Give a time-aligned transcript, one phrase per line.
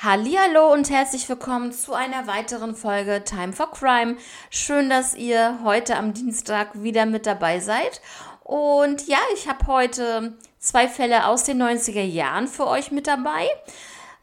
[0.00, 4.16] Hallihallo und herzlich willkommen zu einer weiteren Folge Time for Crime.
[4.48, 8.00] Schön, dass ihr heute am Dienstag wieder mit dabei seid.
[8.44, 13.48] Und ja, ich habe heute zwei Fälle aus den 90er Jahren für euch mit dabei.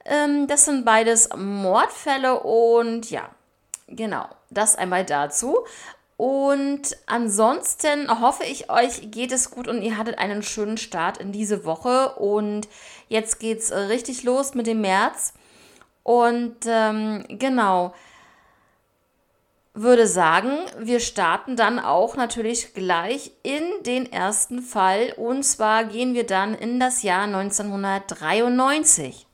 [0.05, 3.29] Ähm, das sind beides Mordfälle und ja,
[3.89, 5.57] genau, das einmal dazu.
[6.15, 11.33] Und ansonsten hoffe ich, euch geht es gut und ihr hattet einen schönen Start in
[11.33, 12.15] diese Woche.
[12.15, 12.69] Und
[13.09, 15.33] jetzt geht's richtig los mit dem März.
[16.05, 17.95] Und ähm, genau,
[19.73, 25.15] würde sagen, wir starten dann auch natürlich gleich in den ersten Fall.
[25.17, 29.24] Und zwar gehen wir dann in das Jahr 1993.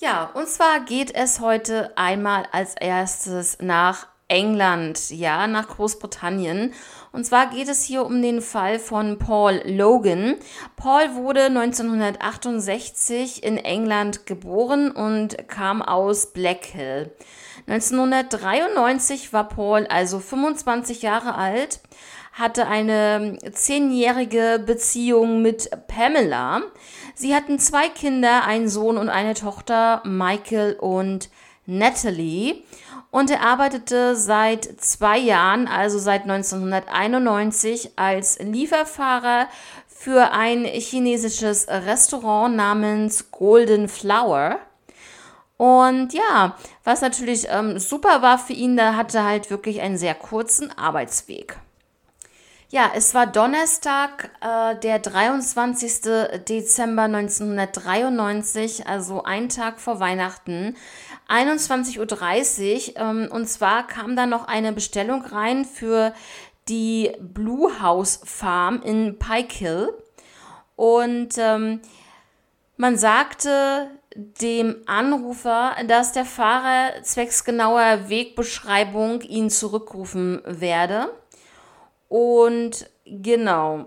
[0.00, 6.72] Ja, und zwar geht es heute einmal als erstes nach England, ja, nach Großbritannien.
[7.10, 10.36] Und zwar geht es hier um den Fall von Paul Logan.
[10.76, 17.10] Paul wurde 1968 in England geboren und kam aus Black Hill.
[17.66, 21.80] 1993 war Paul also 25 Jahre alt,
[22.38, 26.62] hatte eine zehnjährige Beziehung mit Pamela.
[27.14, 31.30] Sie hatten zwei Kinder, einen Sohn und eine Tochter, Michael und
[31.66, 32.62] Natalie.
[33.10, 39.48] Und er arbeitete seit zwei Jahren, also seit 1991, als Lieferfahrer
[39.88, 44.58] für ein chinesisches Restaurant namens Golden Flower.
[45.56, 50.14] Und ja, was natürlich ähm, super war für ihn, da hatte halt wirklich einen sehr
[50.14, 51.58] kurzen Arbeitsweg.
[52.70, 56.44] Ja, es war Donnerstag, äh, der 23.
[56.46, 60.76] Dezember 1993, also ein Tag vor Weihnachten,
[61.30, 63.00] 21.30 Uhr.
[63.00, 66.12] Ähm, und zwar kam da noch eine Bestellung rein für
[66.68, 69.94] die Blue House Farm in Pike Hill.
[70.76, 71.80] Und ähm,
[72.76, 81.08] man sagte dem Anrufer, dass der Fahrer zwecks genauer Wegbeschreibung ihn zurückrufen werde.
[82.08, 83.86] Und genau,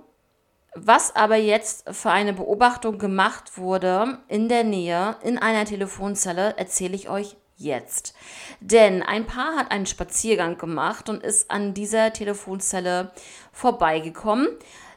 [0.74, 6.96] was aber jetzt für eine Beobachtung gemacht wurde in der Nähe, in einer Telefonzelle, erzähle
[6.96, 8.14] ich euch jetzt.
[8.60, 13.12] Denn ein Paar hat einen Spaziergang gemacht und ist an dieser Telefonzelle
[13.52, 14.48] vorbeigekommen.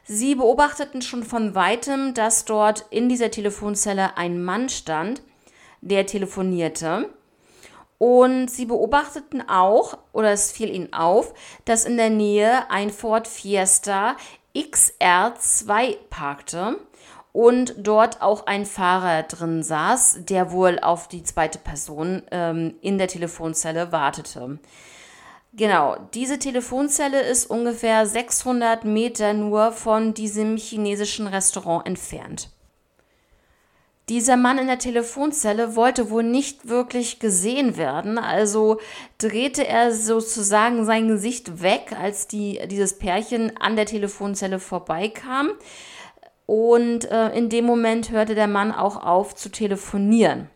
[0.03, 5.21] Sie beobachteten schon von weitem, dass dort in dieser Telefonzelle ein Mann stand,
[5.81, 7.09] der telefonierte.
[7.97, 11.33] Und sie beobachteten auch, oder es fiel ihnen auf,
[11.63, 14.17] dass in der Nähe ein Ford Fiesta
[14.55, 16.77] XR2 parkte
[17.31, 22.97] und dort auch ein Fahrer drin saß, der wohl auf die zweite Person ähm, in
[22.97, 24.59] der Telefonzelle wartete.
[25.51, 32.49] Genau, diese Telefonzelle ist ungefähr 600 Meter nur von diesem chinesischen Restaurant entfernt.
[34.07, 38.79] Dieser Mann in der Telefonzelle wollte wohl nicht wirklich gesehen werden, also
[39.17, 45.49] drehte er sozusagen sein Gesicht weg, als die, dieses Pärchen an der Telefonzelle vorbeikam.
[46.45, 50.49] Und äh, in dem Moment hörte der Mann auch auf zu telefonieren.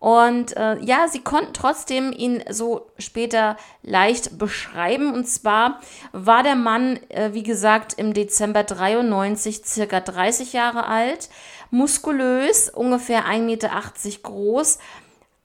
[0.00, 5.12] Und äh, ja, sie konnten trotzdem ihn so später leicht beschreiben.
[5.12, 5.78] Und zwar
[6.12, 11.28] war der Mann, äh, wie gesagt, im Dezember 93 circa 30 Jahre alt,
[11.70, 13.70] muskulös, ungefähr 1,80 Meter
[14.22, 14.78] groß,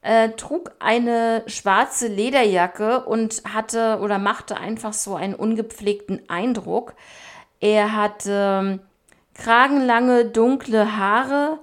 [0.01, 6.93] äh, trug eine schwarze Lederjacke und hatte oder machte einfach so einen ungepflegten Eindruck.
[7.59, 8.79] Er hatte
[9.33, 11.59] kragenlange dunkle Haare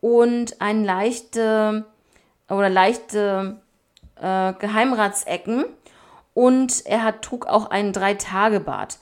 [0.00, 1.84] und ein leichte
[2.48, 3.60] oder leichte
[4.20, 5.64] äh, Geheimratsecken
[6.34, 8.98] und er hat, trug auch einen Drei-Tage-Bart.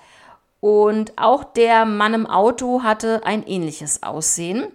[0.60, 4.68] Und auch der Mann im Auto hatte ein ähnliches Aussehen.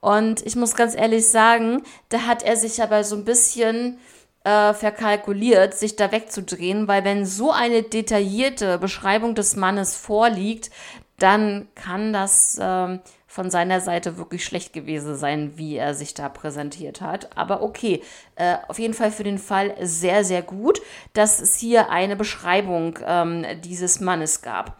[0.00, 3.98] Und ich muss ganz ehrlich sagen, da hat er sich aber so ein bisschen
[4.44, 10.70] äh, verkalkuliert, sich da wegzudrehen, weil wenn so eine detaillierte Beschreibung des Mannes vorliegt,
[11.18, 16.28] dann kann das äh, von seiner Seite wirklich schlecht gewesen sein, wie er sich da
[16.28, 17.36] präsentiert hat.
[17.36, 18.02] Aber okay,
[18.36, 20.80] äh, auf jeden Fall für den Fall sehr, sehr gut,
[21.12, 24.78] dass es hier eine Beschreibung ähm, dieses Mannes gab.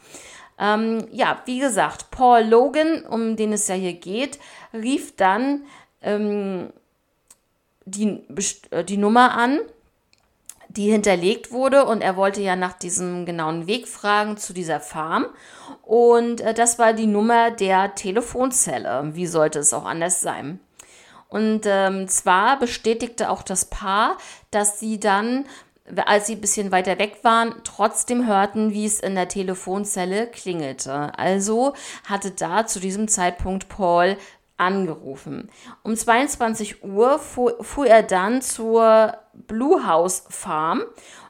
[0.61, 4.39] Ähm, ja, wie gesagt, Paul Logan, um den es ja hier geht,
[4.75, 5.65] rief dann
[6.03, 6.71] ähm,
[7.87, 8.21] die,
[8.71, 9.61] äh, die Nummer an
[10.71, 15.27] die hinterlegt wurde und er wollte ja nach diesem genauen Weg fragen zu dieser Farm
[15.83, 19.11] und äh, das war die Nummer der Telefonzelle.
[19.15, 20.61] Wie sollte es auch anders sein?
[21.29, 24.17] Und ähm, zwar bestätigte auch das Paar,
[24.51, 25.45] dass sie dann,
[26.07, 31.19] als sie ein bisschen weiter weg waren, trotzdem hörten, wie es in der Telefonzelle klingelte.
[31.19, 34.17] Also hatte da zu diesem Zeitpunkt Paul
[34.57, 35.51] angerufen.
[35.83, 40.83] Um 22 Uhr fuhr, fuhr er dann zur Blue House Farm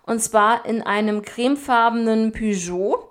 [0.02, 3.06] und zwar in einem cremefarbenen Peugeot.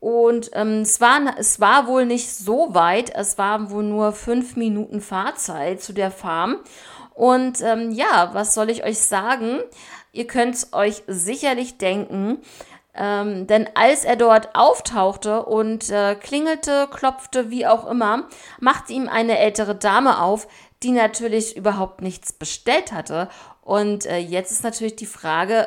[0.00, 4.56] Und ähm, es, war, es war wohl nicht so weit, es waren wohl nur fünf
[4.56, 6.58] Minuten Fahrzeit zu der Farm.
[7.14, 9.60] Und ähm, ja, was soll ich euch sagen?
[10.14, 12.38] Ihr könnt es euch sicherlich denken,
[12.94, 18.28] ähm, denn als er dort auftauchte und äh, klingelte, klopfte, wie auch immer,
[18.60, 20.46] machte ihm eine ältere Dame auf,
[20.84, 23.28] die natürlich überhaupt nichts bestellt hatte.
[23.62, 25.66] Und äh, jetzt ist natürlich die Frage,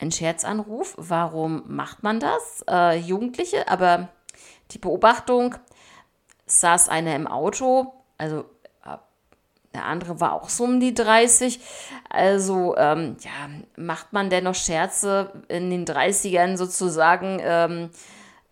[0.00, 2.64] ein Scherzanruf, warum macht man das?
[2.70, 4.08] Äh, Jugendliche, aber
[4.70, 5.56] die Beobachtung,
[6.46, 8.44] saß einer im Auto, also
[9.76, 11.60] der andere war auch so um die 30.
[12.10, 13.30] Also, ähm, ja,
[13.76, 17.38] macht man denn noch Scherze in den 30ern sozusagen?
[17.42, 17.90] Ähm,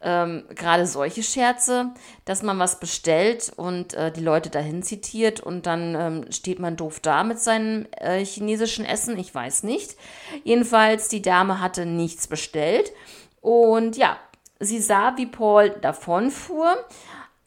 [0.04, 1.94] ähm, gerade solche Scherze,
[2.26, 6.76] dass man was bestellt und äh, die Leute dahin zitiert und dann ähm, steht man
[6.76, 9.18] doof da mit seinem äh, chinesischen Essen.
[9.18, 9.96] Ich weiß nicht.
[10.44, 12.92] Jedenfalls, die Dame hatte nichts bestellt
[13.40, 14.18] und ja,
[14.60, 16.76] sie sah, wie Paul davonfuhr,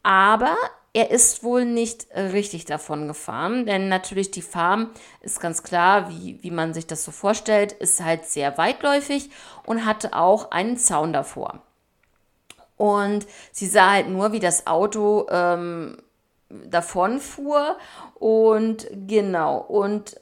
[0.02, 0.56] aber
[0.98, 4.90] er ist wohl nicht richtig davon gefahren, denn natürlich die Farm
[5.20, 9.30] ist ganz klar, wie, wie man sich das so vorstellt, ist halt sehr weitläufig
[9.64, 11.62] und hatte auch einen Zaun davor.
[12.76, 15.98] Und sie sah halt nur, wie das Auto ähm,
[16.48, 17.78] davon fuhr
[18.14, 20.20] und genau und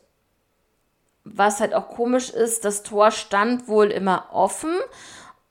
[1.25, 4.75] was halt auch komisch ist, das Tor stand wohl immer offen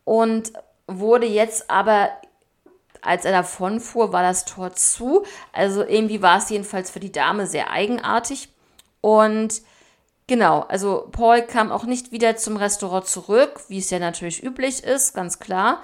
[0.04, 0.54] und
[0.86, 2.12] wurde jetzt aber
[3.06, 5.24] als er davon fuhr, war das Tor zu.
[5.54, 8.50] Also irgendwie war es jedenfalls für die Dame sehr eigenartig.
[9.02, 9.62] Und
[10.28, 14.84] genau, also Paul kam auch nicht wieder zum Restaurant zurück, wie es ja natürlich üblich
[14.84, 15.82] ist, ganz klar.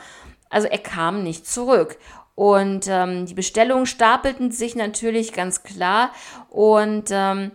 [0.50, 1.98] Also er kam nicht zurück.
[2.36, 6.12] Und ähm, die Bestellungen stapelten sich natürlich ganz klar.
[6.50, 7.52] Und ähm,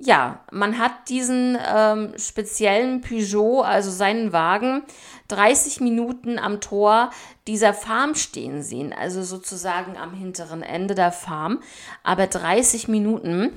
[0.00, 4.84] ja, man hat diesen ähm, speziellen Peugeot, also seinen Wagen,
[5.26, 7.10] 30 Minuten am Tor
[7.48, 11.60] dieser Farm stehen sehen, also sozusagen am hinteren Ende der Farm,
[12.04, 13.50] aber 30 Minuten.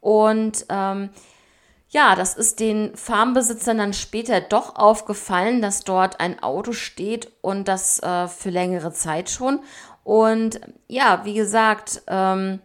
[0.00, 1.10] Und ähm,
[1.88, 7.66] ja, das ist den Farmbesitzern dann später doch aufgefallen, dass dort ein Auto steht und
[7.66, 9.60] das äh, für längere Zeit schon.
[10.04, 12.60] Und ja, wie gesagt, ähm,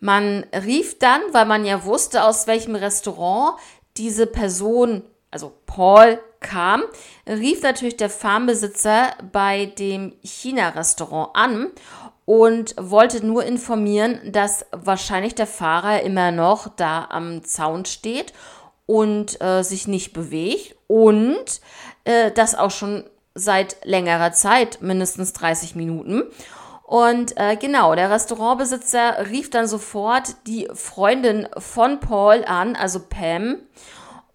[0.00, 3.58] man rief dann, weil man ja wusste, aus welchem Restaurant
[3.96, 6.84] diese Person, also Paul, kam,
[7.26, 11.72] rief natürlich der Farmbesitzer bei dem China-Restaurant an
[12.24, 18.32] und wollte nur informieren, dass wahrscheinlich der Fahrer immer noch da am Zaun steht
[18.86, 21.60] und äh, sich nicht bewegt und
[22.04, 26.24] äh, das auch schon seit längerer Zeit, mindestens 30 Minuten.
[26.88, 33.56] Und äh, genau, der Restaurantbesitzer rief dann sofort die Freundin von Paul an, also Pam.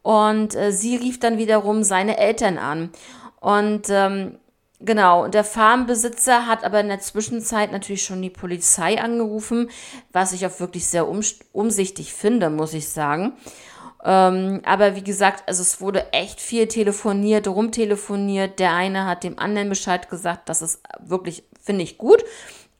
[0.04, 2.92] Und äh, sie rief dann wiederum seine Eltern an.
[3.40, 4.38] Und ähm,
[4.80, 9.72] genau, der Farmbesitzer hat aber in der Zwischenzeit natürlich schon die Polizei angerufen,
[10.12, 11.22] was ich auch wirklich sehr um,
[11.54, 13.34] umsichtig finde, muss ich sagen.
[14.06, 18.60] Ähm, aber wie gesagt, also es wurde echt viel telefoniert, rumtelefoniert.
[18.60, 22.24] Der eine hat dem anderen Bescheid gesagt, das ist wirklich, finde ich gut,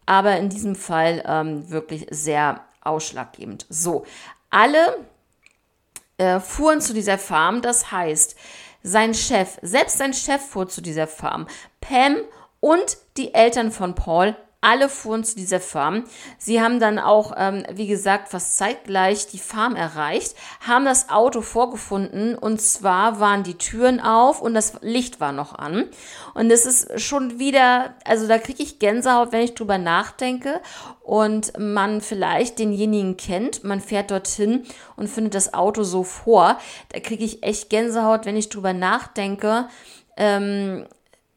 [0.06, 3.66] aber in diesem Fall ähm, wirklich sehr ausschlaggebend.
[3.70, 4.06] So,
[4.50, 5.06] alle
[6.18, 8.36] äh, fuhren zu dieser Farm, das heißt,
[8.84, 11.48] sein Chef, selbst sein Chef fuhr zu dieser Farm.
[11.80, 12.18] Pam
[12.60, 16.06] und die Eltern von Paul alle fuhren zu dieser Farm.
[16.38, 21.42] Sie haben dann auch, ähm, wie gesagt, fast zeitgleich die Farm erreicht, haben das Auto
[21.42, 25.90] vorgefunden und zwar waren die Türen auf und das Licht war noch an.
[26.34, 30.62] Und es ist schon wieder, also da kriege ich Gänsehaut, wenn ich drüber nachdenke
[31.02, 34.64] und man vielleicht denjenigen kennt, man fährt dorthin
[34.96, 36.58] und findet das Auto so vor.
[36.90, 39.68] Da kriege ich echt Gänsehaut, wenn ich drüber nachdenke,
[40.16, 40.86] ähm,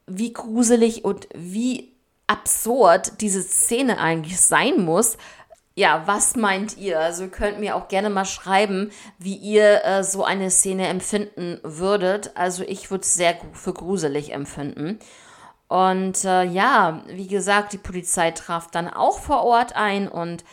[0.06, 1.95] wie gruselig und wie
[2.26, 5.16] absurd diese Szene eigentlich sein muss.
[5.74, 6.98] Ja, was meint ihr?
[6.98, 11.60] Also ihr könnt mir auch gerne mal schreiben, wie ihr äh, so eine Szene empfinden
[11.62, 12.32] würdet.
[12.34, 14.98] Also ich würde es sehr für gruselig empfinden.
[15.68, 20.44] Und äh, ja, wie gesagt, die Polizei traf dann auch vor Ort ein und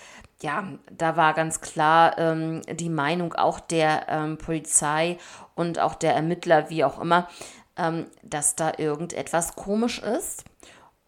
[0.42, 5.18] ja, da war ganz klar ähm, die Meinung auch der ähm, Polizei
[5.56, 7.30] und auch der Ermittler, wie auch immer,
[7.77, 10.44] ähm, dass da irgendetwas komisch ist.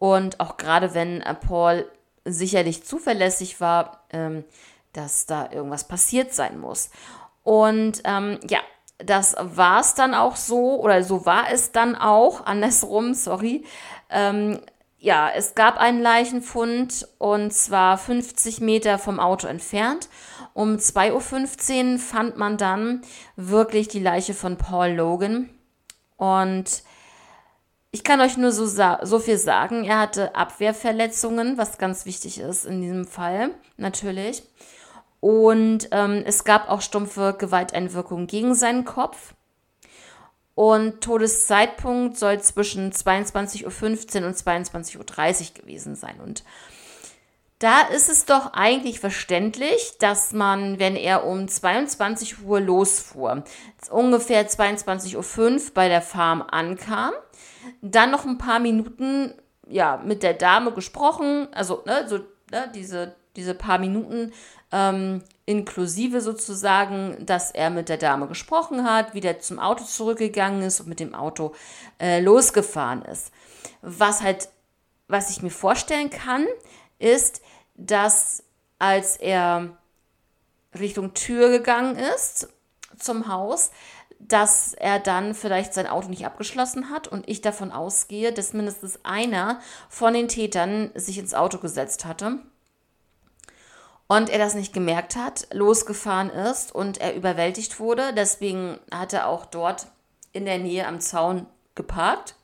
[0.05, 1.89] Und auch gerade wenn äh, Paul
[2.25, 4.43] sicherlich zuverlässig war, ähm,
[4.93, 6.91] dass da irgendwas passiert sein muss.
[7.41, 8.59] Und ähm, ja,
[8.99, 13.65] das war es dann auch so, oder so war es dann auch, andersrum, sorry.
[14.11, 14.59] Ähm,
[14.99, 20.07] ja, es gab einen Leichenfund und zwar 50 Meter vom Auto entfernt.
[20.53, 23.01] Um 2.15 Uhr fand man dann
[23.37, 25.49] wirklich die Leiche von Paul Logan.
[26.15, 26.83] Und
[27.95, 29.85] ich kann euch nur so, so viel sagen.
[29.85, 34.43] Er hatte Abwehrverletzungen, was ganz wichtig ist in diesem Fall, natürlich.
[35.21, 39.33] Und ähm, es gab auch stumpfe Gewalteinwirkungen gegen seinen Kopf.
[40.55, 46.19] Und Todeszeitpunkt soll zwischen 22.15 Uhr und 22.30 Uhr gewesen sein.
[46.19, 46.43] Und
[47.59, 53.45] da ist es doch eigentlich verständlich, dass man, wenn er um 22 Uhr losfuhr,
[53.89, 57.13] ungefähr 22.05 Uhr bei der Farm ankam,
[57.81, 59.33] dann noch ein paar Minuten
[59.67, 62.19] ja, mit der Dame gesprochen, also ne, so,
[62.51, 64.31] ne, diese, diese paar Minuten
[64.71, 70.79] ähm, inklusive sozusagen, dass er mit der Dame gesprochen hat, wieder zum Auto zurückgegangen ist
[70.79, 71.53] und mit dem Auto
[71.99, 73.31] äh, losgefahren ist.
[73.81, 74.49] Was halt,
[75.07, 76.45] was ich mir vorstellen kann,
[76.99, 77.41] ist,
[77.75, 78.43] dass
[78.79, 79.77] als er
[80.77, 82.49] Richtung Tür gegangen ist
[82.97, 83.71] zum Haus,
[84.19, 88.99] dass er dann vielleicht sein Auto nicht abgeschlossen hat und ich davon ausgehe, dass mindestens
[89.03, 92.39] einer von den Tätern sich ins Auto gesetzt hatte
[94.07, 98.13] und er das nicht gemerkt hat, losgefahren ist und er überwältigt wurde.
[98.13, 99.87] Deswegen hat er auch dort
[100.31, 102.35] in der Nähe am Zaun geparkt.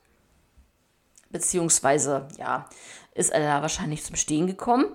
[1.30, 2.68] Beziehungsweise, ja,
[3.13, 4.86] ist er da wahrscheinlich zum Stehen gekommen.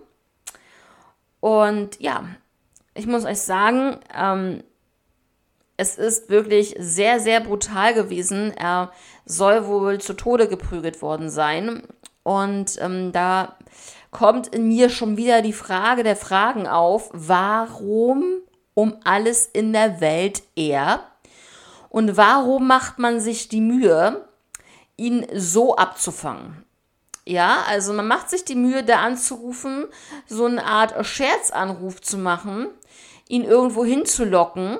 [1.40, 2.24] Und ja,
[2.94, 4.64] ich muss euch sagen, ähm,
[5.76, 8.52] es ist wirklich sehr, sehr brutal gewesen.
[8.56, 8.92] Er
[9.24, 11.82] soll wohl zu Tode geprügelt worden sein.
[12.22, 13.56] Und ähm, da
[14.10, 18.40] kommt in mir schon wieder die Frage der Fragen auf, warum
[18.74, 21.00] um alles in der Welt er?
[21.88, 24.26] Und warum macht man sich die Mühe,
[24.96, 26.64] ihn so abzufangen?
[27.24, 29.86] Ja, also man macht sich die Mühe, da anzurufen,
[30.26, 32.68] so eine Art Scherzanruf zu machen,
[33.28, 34.78] ihn irgendwo hinzulocken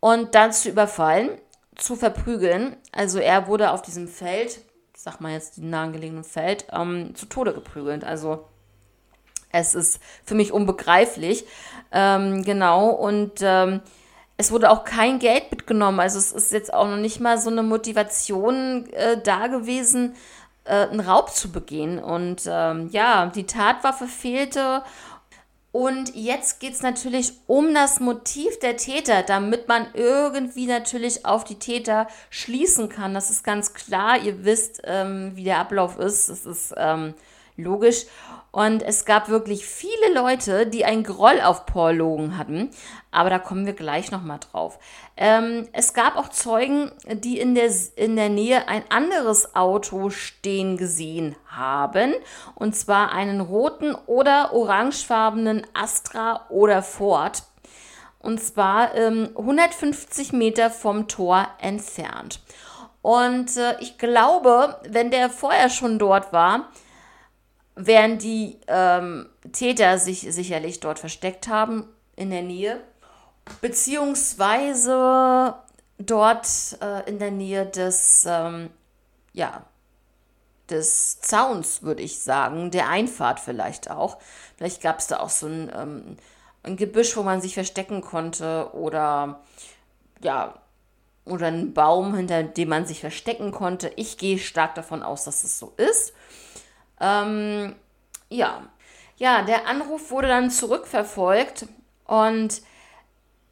[0.00, 1.30] und dann zu überfallen,
[1.76, 2.76] zu verprügeln.
[2.92, 4.60] Also er wurde auf diesem Feld,
[4.94, 8.04] sag mal jetzt den nahegelegenen Feld, ähm, zu Tode geprügelt.
[8.04, 8.44] Also
[9.50, 11.46] es ist für mich unbegreiflich.
[11.92, 13.80] Ähm, genau, und ähm,
[14.36, 16.00] es wurde auch kein Geld mitgenommen.
[16.00, 20.14] Also es ist jetzt auch noch nicht mal so eine Motivation äh, da gewesen,
[20.64, 21.98] äh, einen Raub zu begehen.
[21.98, 24.82] Und ähm, ja, die Tatwaffe fehlte.
[25.70, 31.44] Und jetzt geht es natürlich um das Motiv der Täter, damit man irgendwie natürlich auf
[31.44, 33.12] die Täter schließen kann.
[33.12, 34.18] Das ist ganz klar.
[34.18, 36.30] Ihr wisst, ähm, wie der Ablauf ist.
[36.30, 37.14] Das ist ähm,
[37.58, 38.06] logisch.
[38.50, 42.70] Und es gab wirklich viele Leute, die einen Groll auf Paul Logan hatten.
[43.10, 44.78] Aber da kommen wir gleich nochmal drauf.
[45.18, 50.78] Ähm, es gab auch Zeugen, die in der, in der Nähe ein anderes Auto stehen
[50.78, 52.14] gesehen haben.
[52.54, 57.42] Und zwar einen roten oder orangefarbenen Astra oder Ford.
[58.18, 62.40] Und zwar ähm, 150 Meter vom Tor entfernt.
[63.02, 66.70] Und äh, ich glaube, wenn der vorher schon dort war,
[67.78, 72.80] während die ähm, Täter sich sicherlich dort versteckt haben in der Nähe,
[73.60, 75.54] beziehungsweise
[75.98, 76.46] dort
[76.82, 78.70] äh, in der Nähe des, ähm,
[79.32, 79.64] ja,
[80.68, 84.18] des Zauns, würde ich sagen, der Einfahrt vielleicht auch.
[84.56, 86.16] Vielleicht gab es da auch so ein, ähm,
[86.64, 89.40] ein Gebüsch, wo man sich verstecken konnte oder
[90.20, 90.54] ja,
[91.24, 93.92] oder einen Baum, hinter dem man sich verstecken konnte.
[93.94, 96.12] Ich gehe stark davon aus, dass es so ist.
[97.00, 97.74] Ähm,
[98.28, 98.62] ja.
[99.16, 101.66] Ja, der Anruf wurde dann zurückverfolgt
[102.06, 102.62] und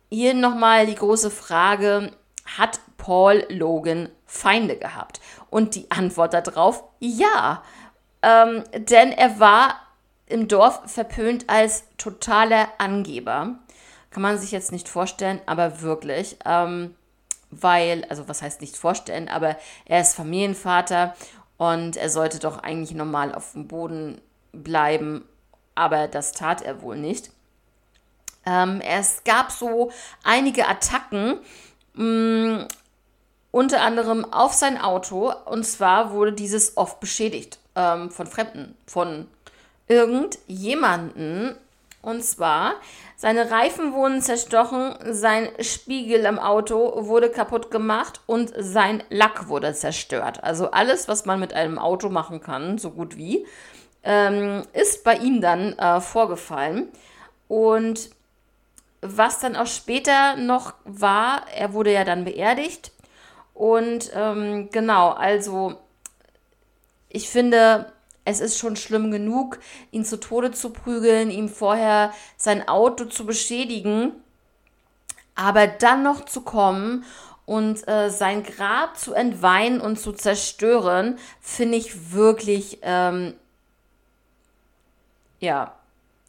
[0.08, 2.12] hier nochmal die große Frage,
[2.56, 5.20] hat Paul Logan Feinde gehabt?
[5.50, 7.62] Und die Antwort darauf, ja.
[8.22, 9.80] Ähm, denn er war
[10.26, 13.58] im Dorf verpönt als totaler Angeber.
[14.10, 16.36] Kann man sich jetzt nicht vorstellen, aber wirklich.
[16.44, 16.94] Ähm,
[17.50, 21.14] weil, also was heißt nicht vorstellen, aber er ist Familienvater
[21.58, 24.20] Und er sollte doch eigentlich normal auf dem Boden
[24.52, 25.25] bleiben,
[25.75, 27.30] aber das tat er wohl nicht.
[28.44, 29.90] Ähm, es gab so
[30.22, 31.38] einige Attacken,
[31.94, 32.68] mh, mm,
[33.50, 35.32] unter anderem auf sein Auto.
[35.46, 39.28] Und zwar wurde dieses oft beschädigt ähm, von Fremden, von
[39.88, 41.56] irgendjemanden.
[42.02, 42.75] Und zwar,
[43.16, 49.73] seine Reifen wurden zerstochen, sein Spiegel am Auto wurde kaputt gemacht und sein Lack wurde
[49.73, 50.44] zerstört.
[50.44, 53.46] Also alles, was man mit einem Auto machen kann, so gut wie,
[54.02, 56.88] ähm, ist bei ihm dann äh, vorgefallen.
[57.49, 58.11] Und
[59.00, 62.92] was dann auch später noch war, er wurde ja dann beerdigt.
[63.54, 65.76] Und ähm, genau, also
[67.08, 67.90] ich finde,
[68.26, 69.61] es ist schon schlimm genug,
[69.92, 74.12] ihn zu Tode zu prügeln, ihm vorher sein Auto zu beschädigen,
[75.37, 77.04] aber dann noch zu kommen
[77.45, 83.35] und äh, sein Grab zu entweihen und zu zerstören, finde ich wirklich, ähm,
[85.38, 85.76] ja,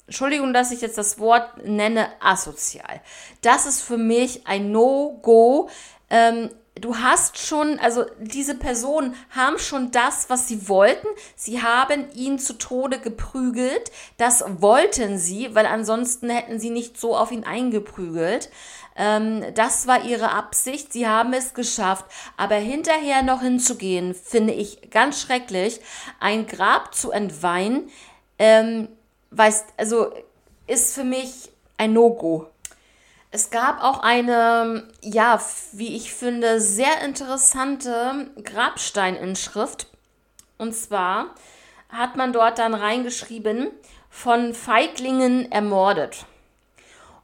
[0.05, 3.01] Entschuldigung, dass ich jetzt das Wort nenne, asozial.
[3.41, 5.69] Das ist für mich ein No-Go.
[6.09, 11.07] Ähm, du hast schon, also diese Personen haben schon das, was sie wollten.
[11.35, 13.91] Sie haben ihn zu Tode geprügelt.
[14.17, 18.49] Das wollten sie, weil ansonsten hätten sie nicht so auf ihn eingeprügelt.
[18.95, 20.93] Ähm, das war ihre Absicht.
[20.93, 22.05] Sie haben es geschafft.
[22.35, 25.79] Aber hinterher noch hinzugehen, finde ich ganz schrecklich.
[26.19, 27.89] Ein Grab zu entweihen,
[28.39, 28.89] ähm,
[29.31, 30.11] weiß, also
[30.67, 32.47] ist für mich ein No-Go.
[33.29, 35.41] Es gab auch eine, ja,
[35.73, 39.87] wie ich finde, sehr interessante Grabsteininschrift.
[40.57, 41.27] Und zwar
[41.89, 43.69] hat man dort dann reingeschrieben,
[44.09, 46.25] von Feiglingen ermordet.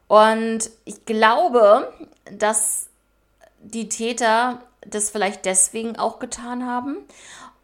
[0.07, 1.91] Und ich glaube,
[2.25, 2.89] dass
[3.59, 6.97] die Täter das vielleicht deswegen auch getan haben,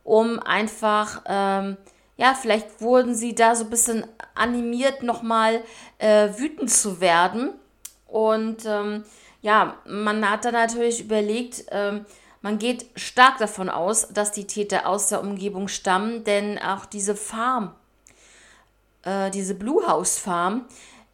[0.06, 1.78] um einfach, ähm,
[2.16, 5.62] ja, vielleicht wurden sie da so ein bisschen animiert, nochmal
[6.00, 7.54] äh, wütend zu werden
[8.12, 9.04] und ähm,
[9.42, 12.06] ja, man hat dann natürlich überlegt, ähm,
[12.42, 17.16] man geht stark davon aus, dass die Täter aus der Umgebung stammen, denn auch diese
[17.16, 17.74] Farm,
[19.04, 20.66] äh, diese Blue House Farm,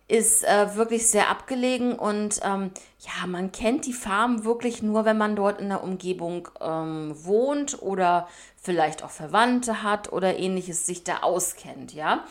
[0.08, 5.18] ist äh, wirklich sehr abgelegen und ähm, ja, man kennt die Farm wirklich nur, wenn
[5.18, 11.04] man dort in der Umgebung ähm, wohnt oder vielleicht auch Verwandte hat oder ähnliches sich
[11.04, 12.24] da auskennt, ja.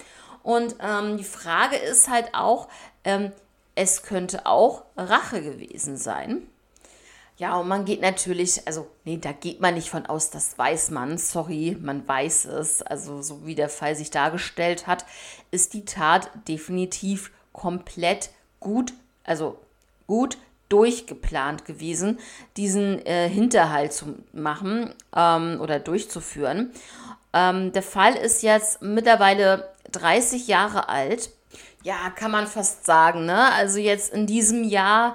[0.44, 2.68] Und ähm, die Frage ist halt auch,
[3.03, 3.33] ähm,
[3.74, 6.42] es könnte auch Rache gewesen sein.
[7.37, 10.90] Ja, und man geht natürlich, also, nee, da geht man nicht von aus, das weiß
[10.90, 12.80] man, sorry, man weiß es.
[12.80, 15.04] Also, so wie der Fall sich dargestellt hat,
[15.50, 18.92] ist die Tat definitiv komplett gut,
[19.24, 19.58] also
[20.06, 22.18] gut durchgeplant gewesen,
[22.56, 26.72] diesen äh, Hinterhalt zu machen ähm, oder durchzuführen.
[27.32, 31.30] Ähm, der Fall ist jetzt mittlerweile 30 Jahre alt
[31.85, 33.53] ja, kann man fast sagen, ne?
[33.53, 35.14] Also jetzt in diesem Jahr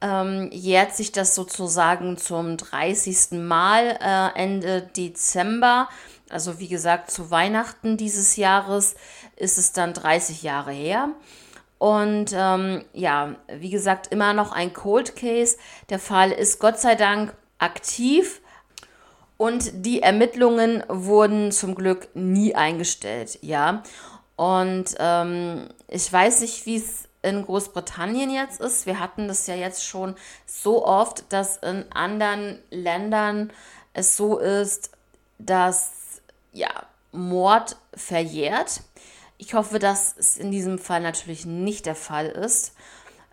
[0.00, 3.32] ähm, jährt sich das sozusagen zum 30.
[3.32, 5.88] Mal äh, Ende Dezember.
[6.30, 8.94] Also wie gesagt, zu Weihnachten dieses Jahres
[9.36, 11.10] ist es dann 30 Jahre her.
[11.76, 15.58] Und ähm, ja, wie gesagt, immer noch ein Cold Case.
[15.90, 18.40] Der Fall ist Gott sei Dank aktiv
[19.36, 23.82] und die Ermittlungen wurden zum Glück nie eingestellt, ja.
[24.40, 28.86] Und ähm, ich weiß nicht, wie es in Großbritannien jetzt ist.
[28.86, 30.14] Wir hatten das ja jetzt schon
[30.46, 33.52] so oft, dass in anderen Ländern
[33.92, 34.92] es so ist,
[35.38, 36.22] dass
[36.54, 36.70] ja,
[37.12, 38.80] Mord verjährt.
[39.36, 42.72] Ich hoffe, dass es in diesem Fall natürlich nicht der Fall ist.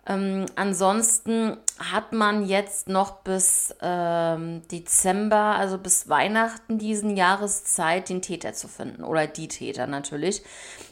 [0.08, 8.08] Ähm, ansonsten hat man jetzt noch bis ähm, Dezember, also bis Weihnachten diesen Jahres Zeit,
[8.08, 9.04] den Täter zu finden.
[9.04, 10.42] Oder die Täter natürlich.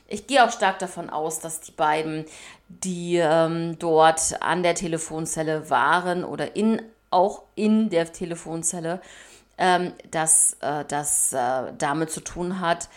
[0.06, 2.26] Ich gehe auch stark davon aus, dass die beiden,
[2.68, 9.00] die ähm, dort an der Telefonzelle waren oder in, auch in der Telefonzelle,
[9.56, 12.90] ähm, dass äh, das äh, damit zu tun hat,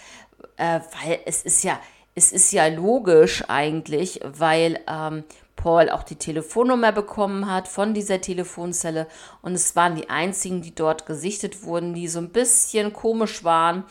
[0.58, 1.80] äh, weil es ist ja,
[2.14, 5.24] es ist ja logisch eigentlich, weil ähm,
[5.60, 9.08] Paul auch die Telefonnummer bekommen hat von dieser Telefonzelle
[9.42, 13.84] und es waren die einzigen, die dort gesichtet wurden, die so ein bisschen komisch waren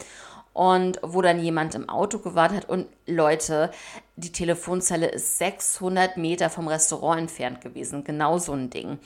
[0.54, 2.68] und wo dann jemand im Auto gewartet hat.
[2.70, 3.70] Und Leute,
[4.16, 8.02] die Telefonzelle ist 600 Meter vom Restaurant entfernt gewesen.
[8.02, 8.98] Genau so ein Ding.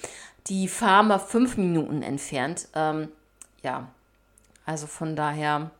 [0.46, 2.68] Die Farm war fünf Minuten entfernt.
[2.76, 3.08] Ähm,
[3.64, 3.88] ja,
[4.64, 5.72] also von daher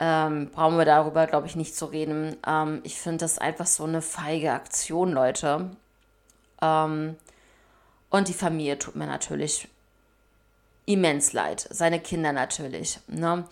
[0.00, 2.36] ähm, brauchen wir darüber, glaube ich, nicht zu reden.
[2.46, 5.70] Ähm, ich finde das einfach so eine feige Aktion, Leute.
[6.62, 7.16] Ähm,
[8.08, 9.68] und die Familie tut mir natürlich
[10.86, 11.68] immens leid.
[11.70, 12.98] Seine Kinder natürlich.
[13.08, 13.44] Ne?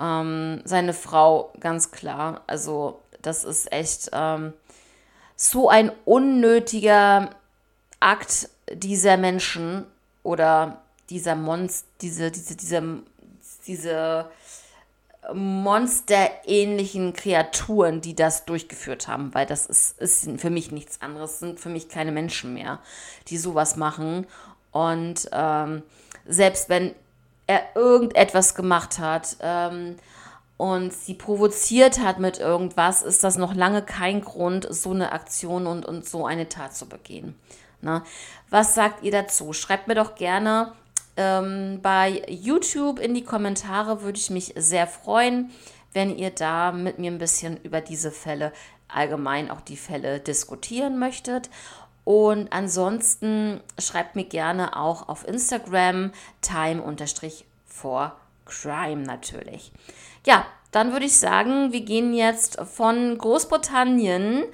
[0.00, 2.40] Ähm, seine Frau, ganz klar.
[2.46, 4.54] Also, das ist echt ähm,
[5.36, 7.30] so ein unnötiger
[8.00, 9.84] Akt dieser Menschen
[10.22, 13.02] oder dieser Monst, diese, diese, diese,
[13.66, 14.30] diese
[15.34, 21.60] monsterähnlichen Kreaturen, die das durchgeführt haben, weil das ist, ist für mich nichts anderes, sind
[21.60, 22.78] für mich keine Menschen mehr,
[23.28, 24.26] die sowas machen.
[24.72, 25.82] Und ähm,
[26.26, 26.94] selbst wenn
[27.46, 29.96] er irgendetwas gemacht hat ähm,
[30.56, 35.66] und sie provoziert hat mit irgendwas, ist das noch lange kein Grund, so eine Aktion
[35.66, 37.34] und, und so eine Tat zu begehen.
[37.80, 38.04] Na,
[38.50, 39.52] was sagt ihr dazu?
[39.52, 40.72] Schreibt mir doch gerne
[41.16, 45.50] ähm, bei YouTube in die Kommentare, würde ich mich sehr freuen,
[45.92, 48.52] wenn ihr da mit mir ein bisschen über diese Fälle,
[48.88, 51.50] allgemein auch die Fälle diskutieren möchtet.
[52.04, 59.72] Und ansonsten schreibt mir gerne auch auf Instagram time-for-crime natürlich.
[60.24, 64.44] Ja, dann würde ich sagen, wir gehen jetzt von Großbritannien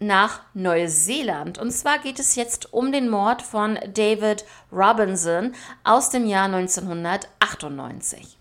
[0.00, 1.58] nach Neuseeland.
[1.58, 8.38] Und zwar geht es jetzt um den Mord von David Robinson aus dem Jahr 1998.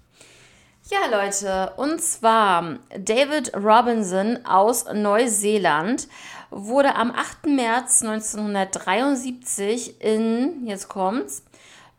[0.90, 6.08] Ja, Leute, und zwar David Robinson aus Neuseeland
[6.50, 7.46] wurde am 8.
[7.46, 11.44] März 1973 in, jetzt kommt's,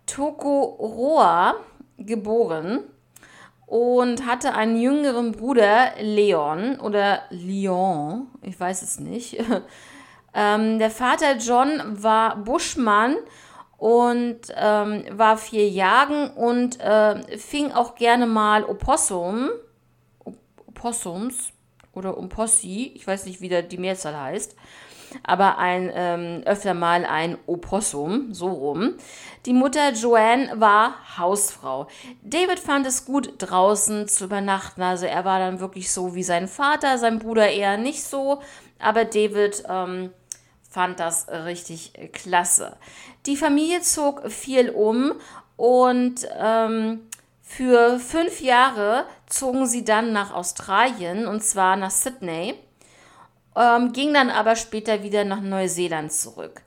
[0.07, 1.55] Tokoroa
[1.99, 2.83] geboren
[3.71, 9.41] und hatte einen jüngeren Bruder, Leon oder Leon, ich weiß es nicht.
[10.35, 13.15] ähm, der Vater John war Buschmann
[13.79, 19.51] und ähm, war vier Jagen und äh, fing auch gerne mal Opossum,
[20.67, 21.53] Opossums
[21.93, 24.57] oder Umpossi, ich weiß nicht, wie der die Mehrzahl heißt,
[25.23, 28.95] aber ein ähm, öfter mal ein Opossum, so rum.
[29.47, 31.87] Die Mutter Joanne war Hausfrau.
[32.23, 34.83] David fand es gut, draußen zu übernachten.
[34.83, 38.41] Also er war dann wirklich so wie sein Vater, sein Bruder eher nicht so.
[38.79, 40.11] Aber David ähm,
[40.69, 42.77] fand das richtig klasse.
[43.27, 45.13] Die Familie zog viel um
[45.57, 47.01] und ähm,
[47.43, 52.55] für fünf Jahre zogen sie dann nach Australien und zwar nach Sydney,
[53.57, 56.63] ähm, ging dann aber später wieder nach Neuseeland zurück.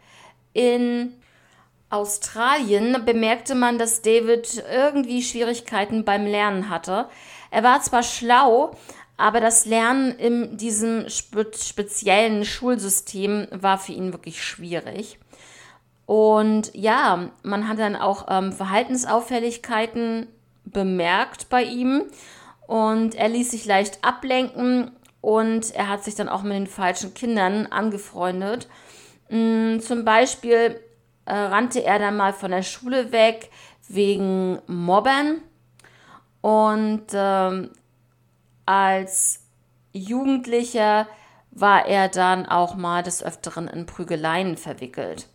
[0.53, 1.13] In
[1.89, 7.07] Australien bemerkte man, dass David irgendwie Schwierigkeiten beim Lernen hatte.
[7.51, 8.71] Er war zwar schlau,
[9.15, 15.19] aber das Lernen in diesem spe speziellen Schulsystem war für ihn wirklich schwierig.
[16.05, 20.27] Und ja, man hat dann auch ähm, Verhaltensauffälligkeiten
[20.65, 22.03] bemerkt bei ihm
[22.67, 24.91] und er ließ sich leicht ablenken
[25.23, 28.67] und er hat sich dann auch mit den falschen Kindern angefreundet.
[29.29, 30.81] Mm, zum Beispiel
[31.23, 33.49] äh, rannte er dann mal von der Schule weg
[33.87, 35.37] wegen Mobbern
[36.41, 37.69] und ähm,
[38.65, 39.45] als
[39.93, 41.07] Jugendlicher
[41.51, 45.29] war er dann auch mal des Öfteren in Prügeleien verwickelt.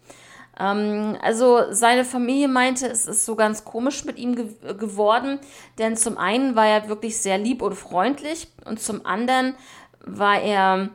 [0.58, 5.38] Ähm, also seine Familie meinte, es ist so ganz komisch mit ihm ge geworden,
[5.78, 9.54] denn zum einen war er wirklich sehr lieb und freundlich und zum anderen
[10.00, 10.88] war er,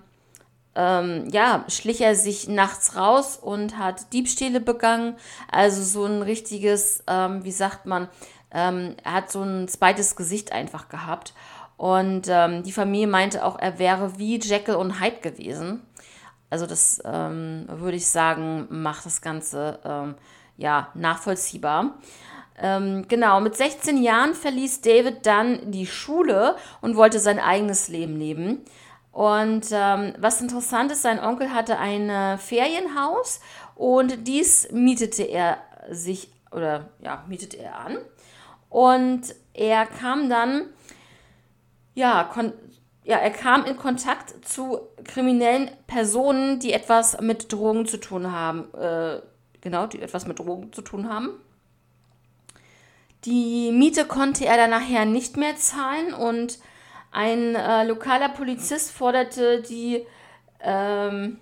[0.76, 5.16] ähm, ja, schlich er sich nachts raus und hat Diebstähle begangen.
[5.52, 8.10] Also so ein richtiges, ähm, wie sagt man,
[8.52, 11.34] ähm, er hat so ein zweites Gesicht einfach gehabt.
[11.78, 15.82] Und ähm, die Familie meinte auch, er wäre wie Jekyll und Hyde gewesen.
[16.54, 20.14] Also das ähm, würde ich sagen, macht das Ganze ähm,
[20.56, 21.96] ja nachvollziehbar.
[22.62, 28.20] Ähm, genau, mit 16 Jahren verließ David dann die Schule und wollte sein eigenes Leben
[28.20, 28.62] leben.
[29.12, 33.40] Und ähm, was interessant ist, sein Onkel hatte ein äh, Ferienhaus
[33.74, 35.58] und dies mietete er
[35.90, 37.98] sich oder ja, mietete er an.
[38.70, 40.68] Und er kam dann,
[41.96, 42.30] ja,
[43.04, 48.74] ja, er kam in Kontakt zu kriminellen Personen, die etwas mit Drogen zu tun haben.
[48.74, 49.22] Äh,
[49.62, 51.32] genau, die etwas mit Drogen zu tun haben.
[53.26, 56.60] Die Miete konnte er dann nachher nicht mehr zahlen und
[57.12, 60.06] ein äh, lokaler Polizist forderte die
[60.62, 61.40] ähm,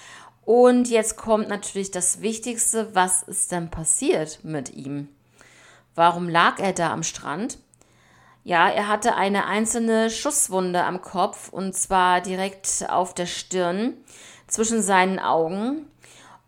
[0.44, 5.10] Und jetzt kommt natürlich das Wichtigste, was ist denn passiert mit ihm?
[5.96, 7.58] Warum lag er da am Strand?
[8.44, 13.96] Ja, er hatte eine einzelne Schusswunde am Kopf und zwar direkt auf der Stirn
[14.48, 15.88] zwischen seinen Augen.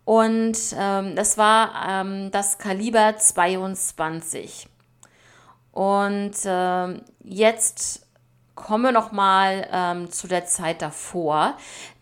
[0.07, 4.69] Und ähm, das war ähm, das Kaliber 22.
[5.73, 8.07] Und ähm, jetzt
[8.55, 11.57] kommen wir noch mal ähm, zu der Zeit davor,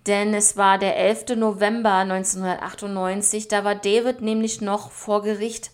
[0.06, 1.36] denn es war der 11.
[1.36, 3.48] November 1998.
[3.48, 5.72] Da war David nämlich noch vor Gericht.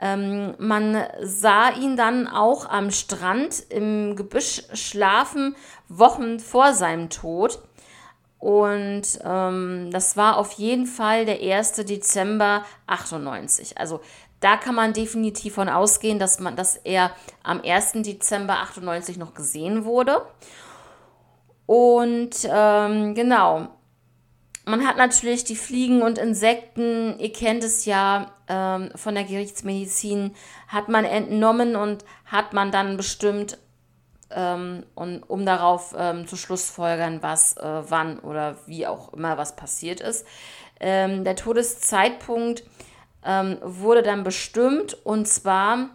[0.00, 5.54] Ähm, man sah ihn dann auch am Strand im Gebüsch schlafen,
[5.88, 7.60] Wochen vor seinem Tod.
[8.38, 11.72] Und ähm, das war auf jeden Fall der 1.
[11.86, 13.78] Dezember 98.
[13.78, 14.00] Also
[14.40, 17.10] da kann man definitiv von ausgehen, dass, man, dass er
[17.42, 17.92] am 1.
[18.02, 20.20] Dezember 98 noch gesehen wurde.
[21.66, 23.68] Und ähm, genau,
[24.66, 30.34] man hat natürlich die Fliegen und Insekten, ihr kennt es ja ähm, von der Gerichtsmedizin,
[30.68, 33.58] hat man entnommen und hat man dann bestimmt,
[34.34, 39.56] ähm, und, um darauf ähm, zu schlussfolgern, was, äh, wann oder wie auch immer was
[39.56, 40.26] passiert ist.
[40.80, 42.64] Ähm, der Todeszeitpunkt
[43.24, 45.88] ähm, wurde dann bestimmt und zwar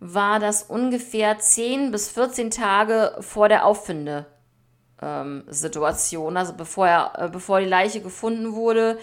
[0.00, 7.60] war das ungefähr 10 bis 14 Tage vor der Auffindesituation, also bevor, er, äh, bevor
[7.60, 8.98] die Leiche gefunden wurde.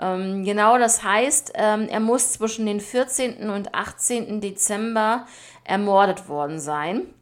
[0.00, 3.50] Ähm, genau, das heißt, ähm, er muss zwischen den 14.
[3.50, 4.40] und 18.
[4.40, 5.26] Dezember
[5.64, 7.12] ermordet worden sein.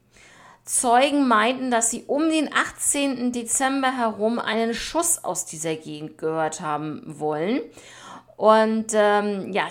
[0.67, 3.31] Zeugen meinten, dass sie um den 18.
[3.31, 7.61] Dezember herum einen Schuss aus dieser Gegend gehört haben wollen.
[8.37, 9.69] Und ähm, ja,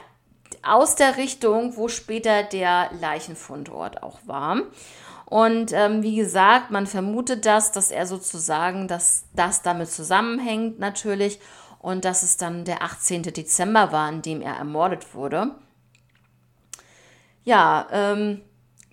[0.64, 4.62] aus der Richtung, wo später der Leichenfundort auch war.
[5.26, 11.40] Und ähm, wie gesagt, man vermutet das, dass er sozusagen, dass das damit zusammenhängt natürlich
[11.80, 13.24] und dass es dann der 18.
[13.24, 15.52] Dezember war, an dem er ermordet wurde.
[17.44, 18.42] Ja, ähm,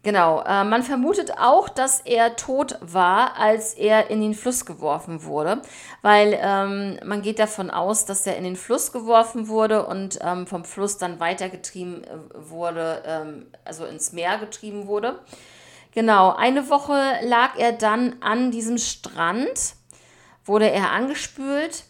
[0.05, 5.23] Genau, äh, man vermutet auch, dass er tot war, als er in den Fluss geworfen
[5.23, 5.63] wurde,
[6.03, 10.49] weil ähm, man geht davon aus, dass er in den Fluss geworfen wurde und ähm,
[10.49, 15.21] vom Fluss dann weitergetrieben äh, wurde, ähm, also ins Meer getrieben wurde.
[15.93, 19.77] Genau, eine Woche lag er dann an diesem Strand,
[20.45, 21.85] wurde er angespült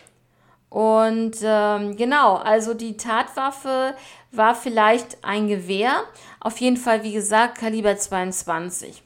[0.68, 3.94] und ähm, genau, also die Tatwaffe
[4.32, 6.02] war vielleicht ein Gewehr.
[6.40, 9.02] Auf jeden Fall, wie gesagt, Kaliber 22.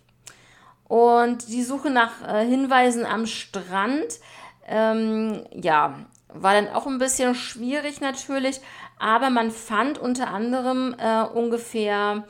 [0.88, 4.20] Und die Suche nach äh, Hinweisen am Strand,
[4.66, 8.60] ähm, ja, war dann auch ein bisschen schwierig natürlich,
[8.98, 12.24] aber man fand unter anderem äh, ungefähr,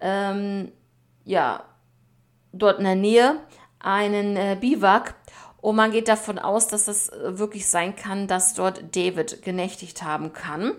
[0.00, 0.70] ähm,
[1.24, 1.64] ja,
[2.52, 3.40] dort in der Nähe
[3.78, 5.14] einen äh, Biwak
[5.60, 10.02] und man geht davon aus, dass es äh, wirklich sein kann, dass dort David genächtigt
[10.02, 10.72] haben kann.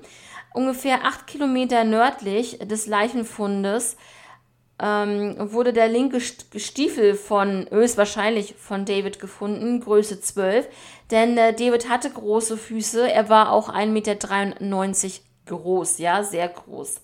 [0.53, 3.97] Ungefähr acht Kilometer nördlich des Leichenfundes
[4.81, 10.67] ähm, wurde der linke Stiefel von höchstwahrscheinlich von David gefunden, Größe 12.
[11.11, 14.15] Denn äh, David hatte große Füße, er war auch 1,93 Meter
[15.45, 17.01] groß, ja, sehr groß.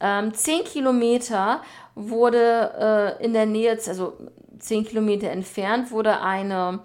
[0.00, 1.62] Ähm, 10 Kilometer
[1.94, 4.14] wurde äh, in der Nähe, also
[4.58, 6.80] 10 Kilometer entfernt wurde eine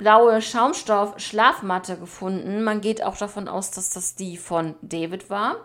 [0.00, 2.64] blaue Schaumstoff-Schlafmatte gefunden.
[2.64, 5.56] Man geht auch davon aus, dass das die von David war.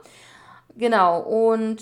[0.76, 1.82] Genau, und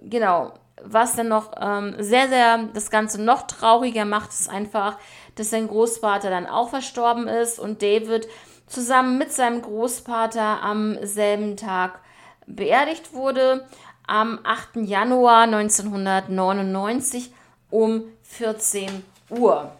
[0.00, 4.96] genau, was dann noch ähm, sehr, sehr das Ganze noch trauriger macht, ist einfach,
[5.34, 8.26] dass sein Großvater dann auch verstorben ist und David
[8.66, 12.00] zusammen mit seinem Großvater am selben Tag
[12.46, 13.66] beerdigt wurde
[14.06, 14.76] am 8.
[14.88, 17.30] Januar 1999
[17.68, 19.70] um 14 Uhr.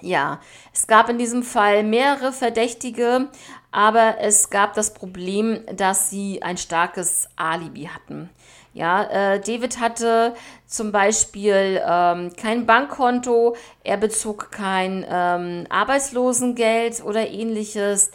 [0.00, 0.40] Ja,
[0.72, 3.28] es gab in diesem Fall mehrere Verdächtige,
[3.72, 8.30] aber es gab das Problem, dass sie ein starkes Alibi hatten.
[8.74, 10.34] Ja, äh, David hatte
[10.66, 18.12] zum Beispiel ähm, kein Bankkonto, er bezog kein ähm, Arbeitslosengeld oder ähnliches.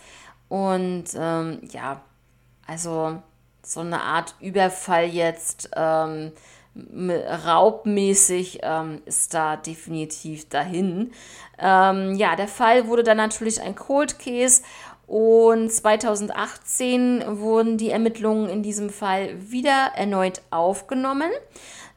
[0.48, 2.02] Und ähm, ja,
[2.66, 3.22] also
[3.62, 6.32] so eine Art Überfall jetzt ähm,
[7.46, 11.12] raubmäßig ähm, ist da definitiv dahin.
[11.60, 14.64] Ähm, ja, der Fall wurde dann natürlich ein Cold Case
[15.08, 21.30] und 2018 wurden die Ermittlungen in diesem Fall wieder erneut aufgenommen.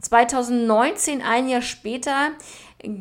[0.02, 2.32] 2019, ein Jahr später,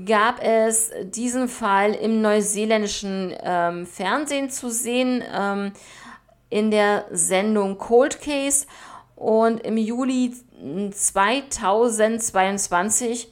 [0.06, 5.74] gab es diesen Fall im neuseeländischen ähm, Fernsehen zu sehen, ähm,
[6.50, 8.66] in der Sendung Cold Case.
[9.16, 10.34] Und im Juli
[10.92, 13.32] 2022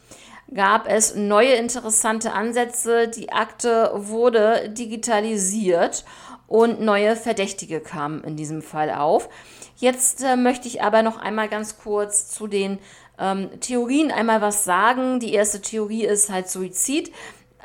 [0.53, 3.07] gab es neue interessante Ansätze.
[3.07, 6.05] Die Akte wurde digitalisiert
[6.47, 9.29] und neue Verdächtige kamen in diesem Fall auf.
[9.77, 12.79] Jetzt äh, möchte ich aber noch einmal ganz kurz zu den
[13.19, 15.19] ähm, Theorien einmal was sagen.
[15.19, 17.11] Die erste Theorie ist halt Suizid.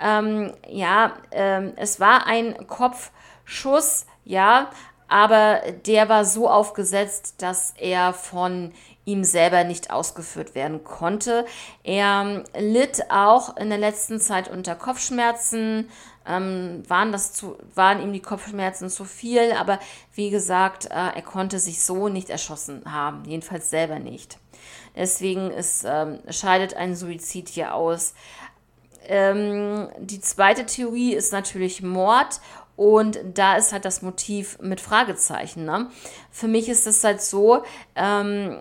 [0.01, 4.71] Ähm, ja, ähm, es war ein Kopfschuss, ja,
[5.09, 8.73] aber der war so aufgesetzt, dass er von
[9.09, 11.47] ihm selber nicht ausgeführt werden konnte.
[11.83, 15.89] Er litt auch in der letzten Zeit unter Kopfschmerzen,
[16.27, 19.79] ähm, waren, das zu, waren ihm die Kopfschmerzen zu viel, aber
[20.15, 24.39] wie gesagt, äh, er konnte sich so nicht erschossen haben, jedenfalls selber nicht.
[24.95, 28.13] Deswegen ist, ähm, scheidet ein Suizid hier aus.
[29.07, 32.41] Ähm, die zweite Theorie ist natürlich Mord
[32.77, 35.65] und da ist halt das Motiv mit Fragezeichen.
[35.65, 35.91] Ne?
[36.31, 37.63] Für mich ist es halt so,
[37.97, 38.59] ähm,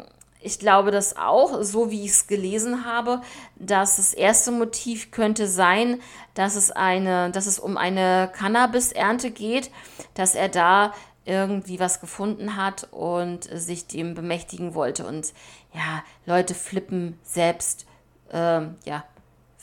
[0.47, 3.21] ich glaube das auch, so wie ich es gelesen habe,
[3.55, 6.01] dass das erste Motiv könnte sein,
[6.33, 9.69] dass es eine, dass es um eine Cannabis-Ernte geht,
[10.15, 10.93] dass er da
[11.25, 15.05] irgendwie was gefunden hat und sich dem bemächtigen wollte.
[15.05, 15.33] Und
[15.73, 17.86] ja, Leute flippen selbst
[18.31, 19.03] ähm, ja,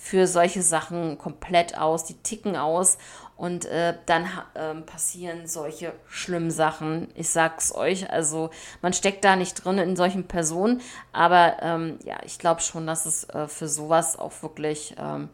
[0.05, 2.99] für solche Sachen komplett aus, die ticken aus
[3.39, 7.09] und äh, dann äh, passieren solche schlimmen Sachen.
[7.15, 8.51] Ich sag's euch, also
[8.83, 10.83] man steckt da nicht drin in solchen Personen,
[11.15, 15.31] aber ähm, ja, ich glaube schon, dass es äh, für sowas auch wirklich, ähm,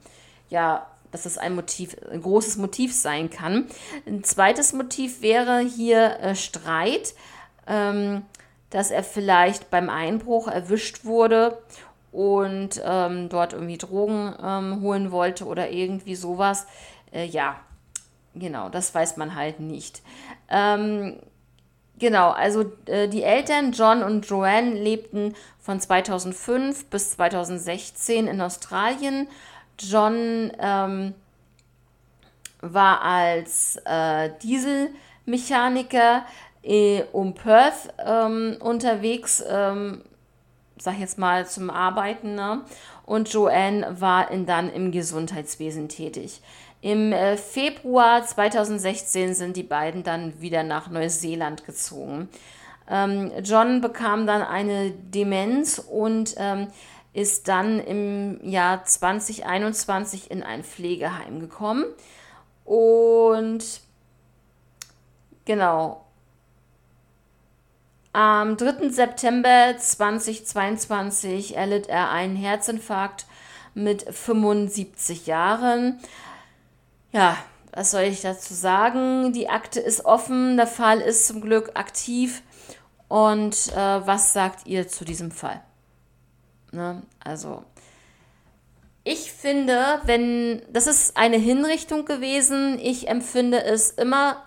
[0.50, 3.66] ja, dass es ein Motiv, ein großes Motiv sein kann.
[4.06, 7.14] Ein zweites Motiv wäre hier äh, Streit,
[7.66, 8.22] ähm,
[8.70, 11.58] dass er vielleicht beim Einbruch erwischt wurde
[12.12, 16.66] und ähm, dort irgendwie Drogen ähm, holen wollte oder irgendwie sowas.
[17.12, 17.56] Äh, ja,
[18.34, 20.02] genau, das weiß man halt nicht.
[20.48, 21.16] Ähm,
[21.98, 29.28] genau, also äh, die Eltern John und Joanne lebten von 2005 bis 2016 in Australien.
[29.78, 31.14] John ähm,
[32.60, 36.24] war als äh, Dieselmechaniker
[36.62, 40.02] äh, um Perth ähm, unterwegs, ähm,
[40.80, 42.34] sag jetzt mal zum Arbeiten.
[42.34, 42.62] Ne?
[43.04, 46.40] Und Joanne war dann im Gesundheitswesen tätig.
[46.82, 52.28] Im äh, Februar 2016 sind die beiden dann wieder nach Neuseeland gezogen.
[52.88, 56.68] Ähm, John bekam dann eine Demenz und ähm,
[57.12, 61.84] ist dann im Jahr 2021 in ein Pflegeheim gekommen.
[62.64, 63.80] Und
[65.44, 66.06] genau,
[68.12, 68.88] am 3.
[68.90, 73.26] September 2022 erlitt er einen Herzinfarkt
[73.74, 76.00] mit 75 Jahren.
[77.12, 77.36] Ja,
[77.72, 79.32] was soll ich dazu sagen?
[79.32, 82.42] Die Akte ist offen, der Fall ist zum Glück aktiv.
[83.08, 85.60] Und äh, was sagt ihr zu diesem Fall?
[86.72, 87.02] Ne?
[87.22, 87.64] Also,
[89.02, 94.44] ich finde, wenn das ist eine Hinrichtung gewesen, ich empfinde es immer,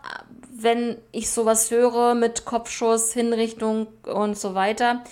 [0.64, 5.04] wenn ich sowas höre mit Kopfschuss, Hinrichtung und so weiter,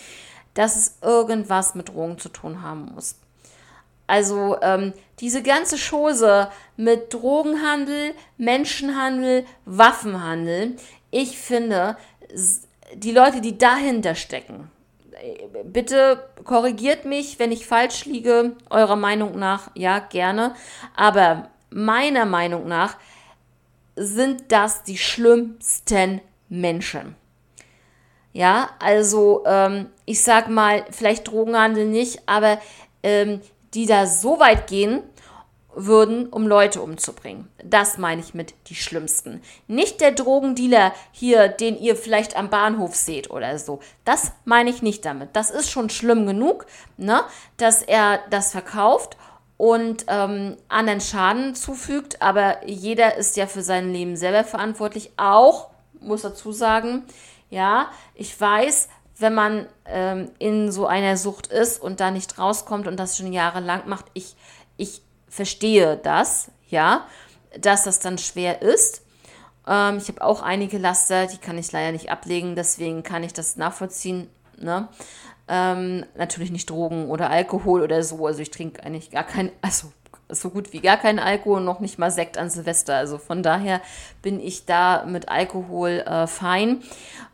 [0.54, 3.15] dass es irgendwas mit Drogen zu tun haben muss.
[4.08, 10.75] Also ähm, diese ganze Chose mit Drogenhandel, Menschenhandel, Waffenhandel,
[11.12, 11.96] ich finde,
[12.94, 14.69] die Leute, die dahinter stecken,
[15.63, 20.56] bitte korrigiert mich, wenn ich falsch liege, eurer Meinung nach, ja, gerne,
[20.96, 22.98] aber meiner Meinung nach
[23.96, 27.15] sind das die schlimmsten Menschen.
[28.33, 32.60] Ja, also ähm, ich sag mal, vielleicht Drogenhandel nicht, aber
[33.04, 33.42] ähm,
[33.73, 35.04] die da so weit gehen
[35.73, 37.48] würden, um Leute umzubringen.
[37.63, 39.42] Das meine ich mit die schlimmsten.
[39.67, 43.79] Nicht der Drogendealer hier, den ihr vielleicht am Bahnhof seht oder so.
[44.04, 45.29] Das meine ich nicht damit.
[45.33, 46.65] Das ist schon schlimm genug,
[46.98, 47.21] ne,
[47.58, 49.17] dass er das verkauft
[49.62, 52.20] und ähm, anderen Schaden zufügt.
[52.20, 55.12] Aber jeder ist ja für sein Leben selber verantwortlich.
[55.18, 57.04] Auch, muss dazu sagen,
[57.52, 58.90] ja, ich weiß,
[59.20, 63.34] wenn man ähm, in so einer Sucht ist und da nicht rauskommt und das schon
[63.34, 64.36] jahrelang macht, ich,
[64.78, 67.06] ich verstehe das, ja,
[67.60, 69.04] dass das dann schwer ist.
[69.68, 73.34] Ähm, ich habe auch einige Laster, die kann ich leider nicht ablegen, deswegen kann ich
[73.34, 74.28] das nachvollziehen.
[74.58, 74.88] Ne?
[75.54, 78.25] Ähm, natürlich nicht Drogen oder Alkohol oder so.
[78.25, 79.91] Also ich trinke eigentlich gar kein, also
[80.29, 82.95] so gut wie gar keinen Alkohol, noch nicht mal Sekt an Silvester.
[82.95, 83.81] Also von daher
[84.21, 86.83] bin ich da mit Alkohol äh, fein.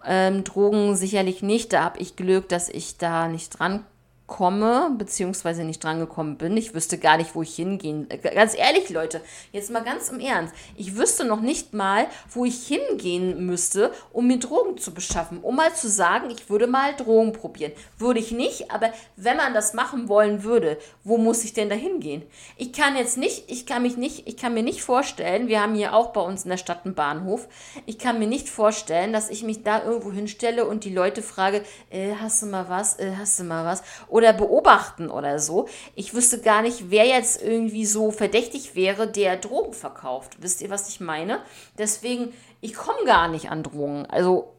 [0.04, 1.74] Ähm, Drogen sicherlich nicht.
[1.74, 3.86] Da habe ich Glück, dass ich da nicht dran
[4.28, 6.58] komme, beziehungsweise nicht drangekommen bin.
[6.58, 8.10] Ich wüsste gar nicht, wo ich hingehen.
[8.10, 9.22] Äh, ganz ehrlich, Leute,
[9.54, 10.54] jetzt mal ganz im Ernst.
[10.76, 15.40] Ich wüsste noch nicht mal, wo ich hingehen müsste, um mir Drogen zu beschaffen.
[15.42, 17.72] Um mal zu sagen, ich würde mal Drogen probieren.
[17.98, 21.76] Würde ich nicht, aber wenn man das machen wollen würde, wo muss ich denn da
[21.76, 22.24] hingehen?
[22.58, 25.74] Ich kann jetzt nicht, ich kann mich nicht, ich kann mir nicht vorstellen, wir haben
[25.74, 27.48] hier auch bei uns in der Stadt einen Bahnhof,
[27.86, 31.64] ich kann mir nicht vorstellen, dass ich mich da irgendwo hinstelle und die Leute frage,
[31.90, 33.84] äh, hast du mal was, äh, hast du mal was?
[34.18, 35.68] Oder beobachten oder so.
[35.94, 40.38] Ich wüsste gar nicht, wer jetzt irgendwie so verdächtig wäre, der Drogen verkauft.
[40.40, 41.40] Wisst ihr, was ich meine?
[41.78, 44.08] Deswegen, ich komme gar nicht an Drogen.
[44.08, 44.56] Also,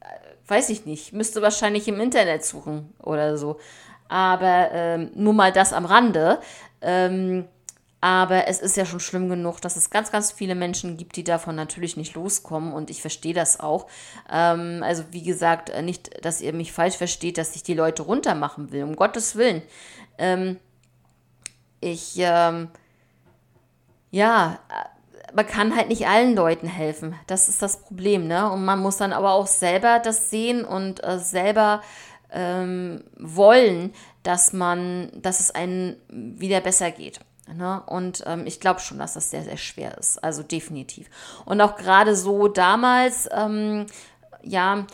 [0.00, 1.12] äh, weiß ich nicht.
[1.12, 3.58] Müsste wahrscheinlich im Internet suchen oder so.
[4.08, 6.40] Aber ähm, nur mal das am Rande.
[6.80, 7.46] Ähm,
[8.00, 11.24] aber es ist ja schon schlimm genug, dass es ganz, ganz viele Menschen gibt, die
[11.24, 12.72] davon natürlich nicht loskommen.
[12.72, 13.88] Und ich verstehe das auch.
[14.30, 18.02] Ähm, also wie gesagt, äh, nicht, dass ihr mich falsch versteht, dass ich die Leute
[18.02, 18.84] runtermachen will.
[18.84, 19.62] Um Gottes Willen.
[20.16, 20.58] Ähm,
[21.80, 22.68] ich, ähm,
[24.12, 27.16] ja, äh, man kann halt nicht allen Leuten helfen.
[27.26, 28.50] Das ist das Problem, ne?
[28.50, 31.82] Und man muss dann aber auch selber das sehen und äh, selber
[32.30, 33.92] ähm, wollen,
[34.22, 37.20] dass man, dass es einem wieder besser geht.
[37.54, 37.82] Ne?
[37.86, 40.22] Und ähm, ich glaube schon, dass das sehr, sehr schwer ist.
[40.22, 41.08] Also definitiv.
[41.44, 43.86] Und auch gerade so damals, ähm,
[44.42, 44.86] ja,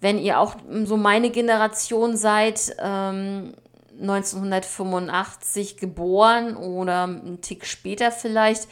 [0.00, 3.54] wenn ihr auch so meine Generation seid, ähm,
[4.00, 8.68] 1985 geboren oder einen Tick später vielleicht,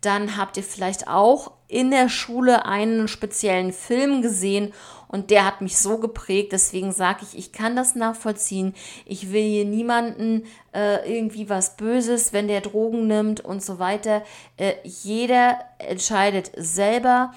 [0.00, 4.72] dann habt ihr vielleicht auch in der Schule einen speziellen Film gesehen
[5.08, 6.52] und der hat mich so geprägt.
[6.52, 8.74] Deswegen sage ich, ich kann das nachvollziehen.
[9.06, 14.22] Ich will hier niemanden äh, irgendwie was Böses, wenn der Drogen nimmt und so weiter.
[14.56, 17.32] Äh, jeder entscheidet selber.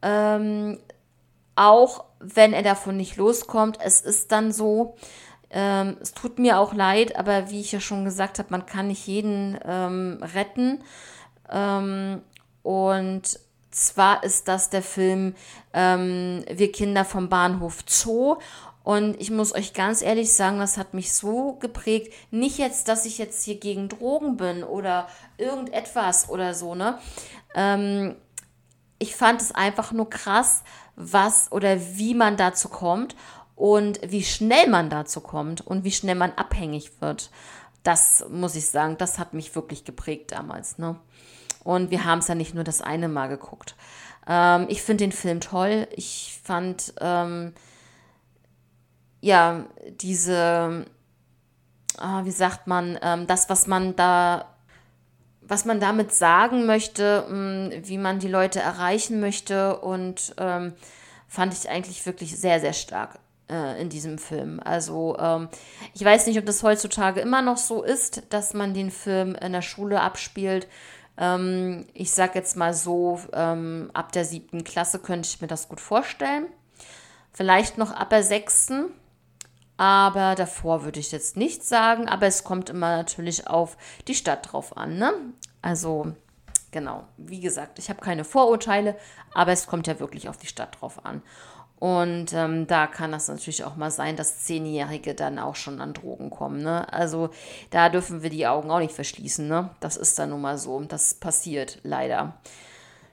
[0.00, 0.78] Ähm,
[1.56, 3.78] auch wenn er davon nicht loskommt.
[3.82, 4.96] Es ist dann so.
[5.50, 8.86] Ähm, es tut mir auch leid, aber wie ich ja schon gesagt habe, man kann
[8.86, 10.82] nicht jeden ähm, retten.
[11.50, 12.22] Ähm,
[12.62, 13.40] und
[13.70, 15.34] zwar ist das der Film
[15.72, 18.36] ähm, Wir Kinder vom Bahnhof Zoo.
[18.82, 22.12] Und ich muss euch ganz ehrlich sagen, das hat mich so geprägt.
[22.30, 25.06] Nicht jetzt, dass ich jetzt hier gegen Drogen bin oder
[25.36, 26.98] irgendetwas oder so, ne?
[27.54, 28.16] Ähm,
[28.98, 30.62] ich fand es einfach nur krass,
[30.96, 33.16] was oder wie man dazu kommt
[33.54, 37.30] und wie schnell man dazu kommt und wie schnell man abhängig wird.
[37.82, 40.96] Das muss ich sagen, das hat mich wirklich geprägt damals, ne?
[41.64, 43.74] Und wir haben es ja nicht nur das eine Mal geguckt.
[44.26, 45.88] Ähm, ich finde den Film toll.
[45.92, 47.52] Ich fand, ähm,
[49.20, 49.64] ja,
[50.00, 50.86] diese,
[51.98, 54.46] äh, wie sagt man, ähm, das, was man da,
[55.42, 60.74] was man damit sagen möchte, mh, mm, wie man die Leute erreichen möchte und ähm,
[61.28, 63.18] fand ich eigentlich wirklich sehr, sehr stark
[63.50, 64.60] äh, in diesem Film.
[64.64, 65.48] Also ähm,
[65.94, 69.52] ich weiß nicht, ob das heutzutage immer noch so ist, dass man den Film in
[69.52, 70.68] der Schule abspielt
[71.20, 75.68] ähm, ich sage jetzt mal so, ähm, ab der siebten Klasse könnte ich mir das
[75.68, 76.46] gut vorstellen.
[77.32, 78.86] Vielleicht noch ab der sechsten.
[79.76, 82.08] Aber davor würde ich jetzt nicht sagen.
[82.08, 83.76] Aber es kommt immer natürlich auf
[84.08, 84.96] die Stadt drauf an.
[84.96, 85.12] Ne?
[85.62, 86.12] Also
[86.70, 88.96] genau, wie gesagt, ich habe keine Vorurteile,
[89.34, 91.22] aber es kommt ja wirklich auf die Stadt drauf an.
[91.80, 95.94] Und ähm, da kann das natürlich auch mal sein, dass Zehnjährige dann auch schon an
[95.94, 96.62] Drogen kommen.
[96.62, 96.92] Ne?
[96.92, 97.30] Also
[97.70, 99.48] da dürfen wir die Augen auch nicht verschließen.
[99.48, 99.70] Ne?
[99.80, 100.78] Das ist dann nun mal so.
[100.82, 102.34] Das passiert leider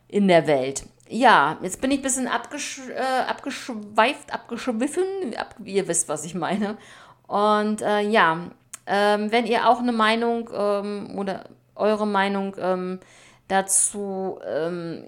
[0.10, 0.86] in der Welt.
[1.08, 5.06] Ja, jetzt bin ich ein bisschen abgesch äh, abgeschweift, abgeschwiffen.
[5.38, 6.78] Ab ihr wisst, was ich meine.
[7.26, 8.50] Und äh, ja,
[8.86, 11.46] ähm, wenn ihr auch eine Meinung ähm, oder
[11.76, 13.00] eure Meinung ähm,
[13.48, 15.06] dazu ähm,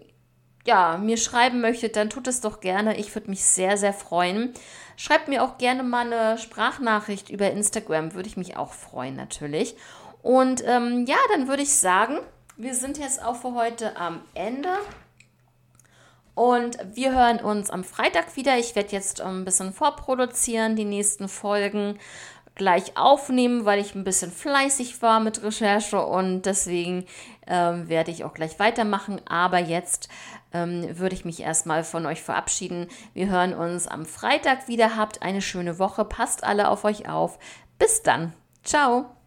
[0.70, 2.95] ja, mir schreiben möchtet, dann tut es doch gerne.
[2.97, 4.53] Ich würde mich sehr, sehr freuen.
[4.97, 9.76] Schreibt mir auch gerne mal eine Sprachnachricht über Instagram, würde ich mich auch freuen natürlich.
[10.22, 12.20] Und ähm, ja, dann würde ich sagen,
[12.55, 14.70] wir sind jetzt auch für heute am Ende.
[16.36, 18.59] Und wir hören uns am Freitag wieder.
[18.59, 21.97] Ich werde jetzt ein bisschen vorproduzieren, die nächsten Folgen
[22.53, 27.05] gleich aufnehmen, weil ich ein bisschen fleißig war mit Recherche und deswegen
[27.47, 29.20] ähm, werde ich auch gleich weitermachen.
[29.28, 30.09] Aber jetzt
[30.54, 32.88] ähm, würde ich mich erstmal von euch verabschieden.
[33.14, 34.95] Wir hören uns am Freitag wieder.
[34.95, 36.06] Habt eine schöne Woche.
[36.06, 37.39] Passt alle auf euch auf.
[37.78, 38.34] Bis dann.
[38.64, 39.18] Ciao.